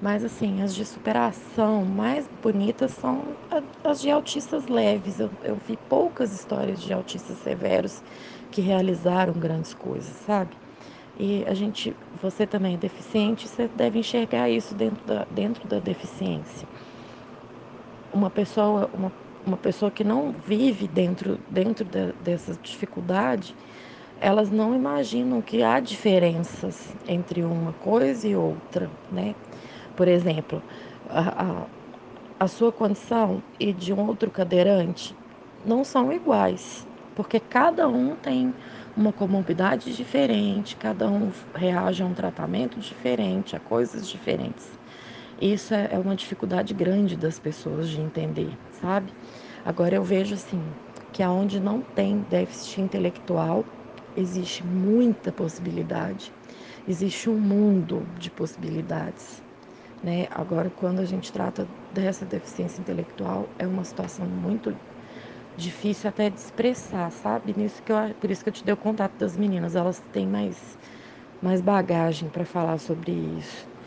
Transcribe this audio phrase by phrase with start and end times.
[0.00, 3.38] Mas assim, as de superação mais bonitas são
[3.82, 5.18] as de autistas leves.
[5.18, 8.02] Eu, eu vi poucas histórias de autistas severos
[8.50, 10.56] que realizaram grandes coisas, sabe?
[11.18, 15.80] E a gente, você também é deficiente, você deve enxergar isso dentro da, dentro da
[15.80, 16.68] deficiência.
[18.12, 19.12] Uma pessoa, uma,
[19.46, 23.56] uma pessoa que não vive dentro, dentro de, dessa dificuldade,
[24.20, 29.34] elas não imaginam que há diferenças entre uma coisa e outra, né?
[29.96, 30.62] Por exemplo,
[31.08, 31.68] a, a,
[32.40, 35.16] a sua condição e de um outro cadeirante
[35.64, 38.54] não são iguais, porque cada um tem
[38.96, 44.78] uma comorbidade diferente, cada um reage a um tratamento diferente, a coisas diferentes.
[45.40, 49.14] Isso é, é uma dificuldade grande das pessoas de entender, sabe?
[49.64, 50.74] Agora eu vejo assim
[51.12, 53.66] que aonde não tem déficit intelectual
[54.14, 56.32] existe muita possibilidade,
[56.86, 59.45] existe um mundo de possibilidades.
[60.06, 60.28] Né?
[60.30, 64.80] Agora, quando a gente trata dessa deficiência intelectual, é uma situação muito
[65.56, 67.54] difícil até de expressar, sabe?
[67.56, 70.28] Nisso que eu, por isso que eu te dei o contato das meninas, elas têm
[70.28, 70.78] mais,
[71.40, 73.68] mais bagagem para falar sobre isso.